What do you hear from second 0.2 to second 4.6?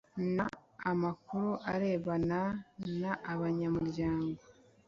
N amakuru arebana n abanyamuryango